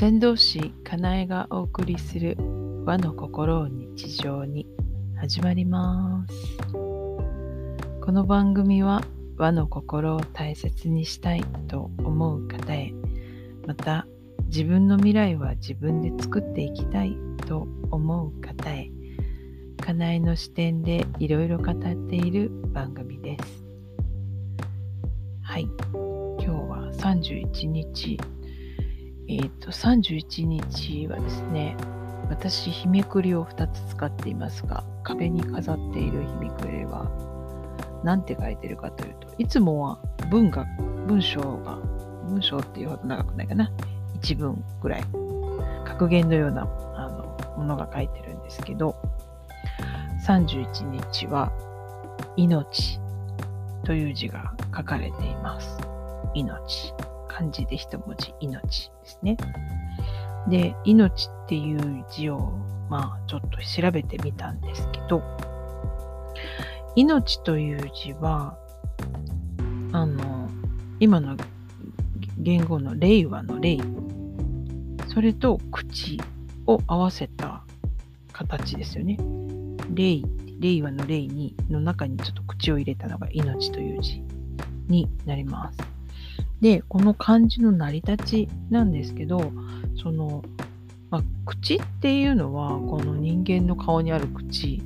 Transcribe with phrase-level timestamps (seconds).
[0.00, 2.38] 先導師かなえがお送りする
[2.86, 4.66] 和の心を日常に
[5.14, 6.56] 始まります。
[6.72, 9.02] この番組は
[9.36, 12.94] 和の心を大切にしたいと思う方へ
[13.66, 14.06] また
[14.46, 17.14] 自分の未来は自分で作っていきたい
[17.46, 18.90] と思う方へ
[19.82, 23.66] かなえの視点でいろいろ語っている番組です。
[25.42, 25.68] はい。
[25.92, 28.18] 今日は31日
[29.32, 31.76] え、ー、と、31日はですね、
[32.28, 37.08] 私、日めくりを2つ使っていますが、壁に飾っている日めくりは、
[38.02, 40.66] 何て書いてるかというと、いつもは文が、
[41.06, 41.76] 文章が、
[42.28, 43.70] 文章っていうほど長くないかな、
[44.20, 45.04] 1文ぐらい、
[45.84, 46.62] 格言のような
[46.96, 48.96] あのものが書いてるんですけど、
[50.26, 51.52] 31日は、
[52.36, 52.98] 命
[53.84, 55.78] という字が書かれています。
[56.34, 56.92] 命。
[57.40, 59.38] 漢字で一文字、命ですね。
[60.50, 62.38] で、命っていう字を、
[62.90, 65.22] まあ、ちょっと調べてみたんですけど、
[66.96, 68.58] 命という字は、
[69.92, 70.50] あの、
[70.98, 71.34] 今の
[72.36, 73.78] 言語の令和の令、
[75.08, 76.20] それと口
[76.66, 77.64] を合わせた
[78.34, 79.16] 形ですよね。
[79.94, 80.20] 令、
[80.60, 84.22] 令和の令に、の中にちょっと口を入れたのが命という字
[84.88, 85.99] になります。
[86.60, 89.52] で、この漢字の成り立ちなんですけど、
[90.02, 90.42] その、
[91.10, 94.82] まあ、口っていうのは、この人間の顔にある口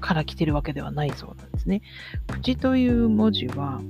[0.00, 1.82] から来てるわけではないそうなんですね。
[2.28, 3.80] 口という文字は、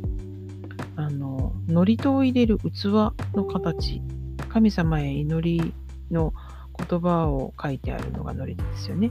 [0.96, 2.86] あの、祝詞を入れる器
[3.34, 4.02] の形、
[4.48, 5.74] 神様へ祈り
[6.10, 6.32] の
[6.76, 9.10] 言葉を書いてあるのが祝詞ですよね。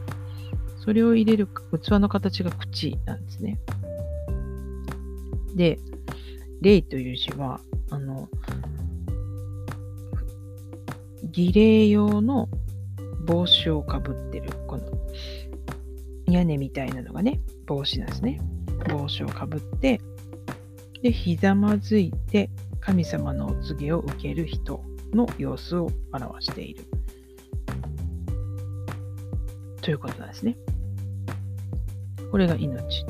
[0.78, 3.60] それを入れる器の形が口なんですね。
[5.56, 5.80] で、
[6.62, 8.30] 霊という字は、あの、
[11.32, 12.50] 儀礼用の
[13.26, 14.84] 帽子をかぶってる、この
[16.28, 18.40] 屋根みたいなのがね、帽子なんですね。
[18.90, 20.00] 帽子をかぶって、
[21.02, 22.50] で、ひざまずいて
[22.80, 24.82] 神様のお告げを受ける人
[25.14, 26.86] の様子を表している。
[29.82, 30.58] ということなんですね。
[32.32, 33.06] これが命。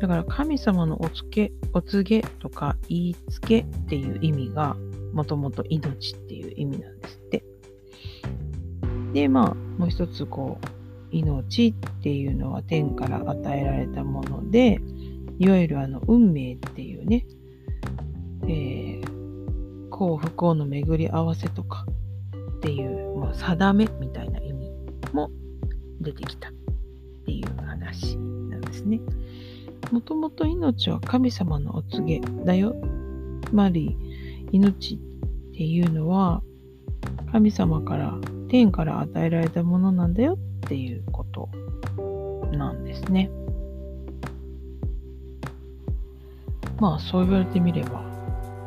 [0.00, 4.76] だから神様のお告げ、お告げとか言いつけっていう意味が
[5.14, 7.44] もともと命っていう意味なんですって。
[9.14, 10.66] で、まあ、もう一つこう、
[11.10, 14.78] 命っていうのは天から与えられたもので、
[15.38, 17.26] いわゆるあの運命っていうね、
[18.42, 21.86] えー、幸不幸の巡り合わせとか
[22.58, 24.70] っていう、まあ、定めみたいな意味
[25.14, 25.30] も
[26.02, 26.52] 出てきたっ
[27.24, 29.00] ていう話なんですね。
[29.94, 32.74] もともと命は神様のお告げだよ。
[33.46, 33.96] つまり、
[34.50, 34.98] 命っ
[35.52, 36.42] ていうのは
[37.30, 38.18] 神様から
[38.48, 40.38] 天から与えられたものなんだよっ
[40.68, 41.48] ていうこと
[42.50, 43.30] なんですね。
[46.80, 48.02] まあそう言われてみれば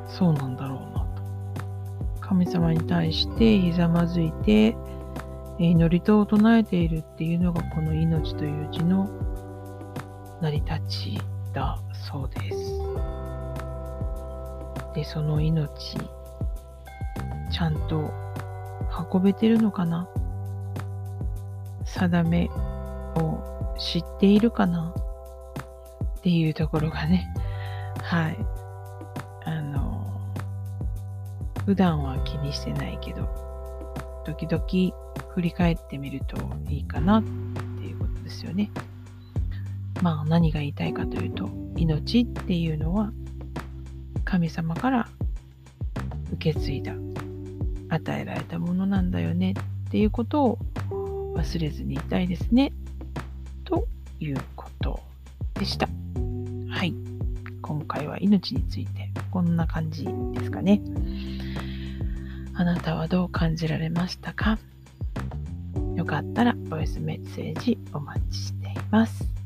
[0.07, 2.21] そうなんだろうなと。
[2.21, 4.77] 神様に対してひざまずいて
[5.59, 9.09] 祈りとを唱えているっていうのがこの命という字の
[10.41, 11.21] 成り立ち
[11.53, 12.57] だそうです。
[14.93, 15.97] で、その命、
[17.51, 18.11] ちゃんと
[19.11, 20.07] 運べてるのかな？
[21.85, 22.49] 定め
[23.15, 24.93] を知っているかな？
[26.19, 27.27] っていうところがね、
[28.03, 28.37] はい。
[29.45, 30.05] あの、
[31.65, 33.27] 普段は気にしてないけど、
[34.25, 34.63] 時々
[35.33, 36.37] 振り返ってみると
[36.69, 37.29] いいかなって
[37.87, 38.69] いうことですよね。
[40.01, 43.11] まあ何が言いたいかというと命っていうのは
[44.25, 45.09] 神様から
[46.33, 46.93] 受け継いだ
[47.89, 49.53] 与えられたものなんだよね
[49.87, 50.59] っていうことを
[51.35, 52.73] 忘れずにいたいですね
[53.63, 53.87] と
[54.19, 54.99] いうこと
[55.53, 55.87] でした。
[56.69, 56.93] はい。
[57.61, 60.81] 今回は命についてこんな感じですかね。
[62.53, 64.57] あなたはどう感じられましたか？
[65.95, 69.36] よかったらボイスメッセージお待ちしています。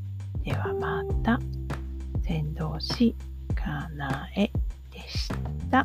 [0.44, 1.40] ではまた、
[2.24, 3.16] 先導し
[3.54, 4.52] かなえ
[4.92, 5.30] でし
[5.70, 5.84] た。